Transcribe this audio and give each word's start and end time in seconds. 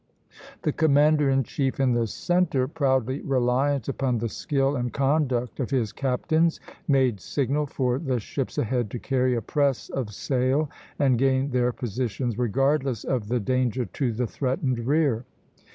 The 0.63 0.71
commander 0.71 1.29
in 1.29 1.43
chief 1.43 1.79
in 1.79 1.93
the 1.93 2.07
centre, 2.07 2.67
proudly 2.67 3.21
reliant 3.21 3.87
upon 3.87 4.17
the 4.17 4.29
skill 4.29 4.75
and 4.75 4.91
conduct 4.91 5.59
of 5.59 5.69
his 5.69 5.91
captains, 5.91 6.59
made 6.87 7.19
signal 7.19 7.67
for 7.67 7.99
the 7.99 8.19
ships 8.19 8.57
ahead 8.57 8.89
to 8.89 8.97
carry 8.97 9.35
a 9.35 9.43
press 9.43 9.89
of 9.89 10.11
sail, 10.11 10.71
and 10.97 11.19
gain 11.19 11.51
their 11.51 11.71
positions 11.71 12.39
regardless 12.39 13.03
of 13.03 13.27
the 13.27 13.39
danger 13.39 13.85
to 13.85 14.11
the 14.11 14.25
threatened 14.25 14.79
rear. 14.87 15.23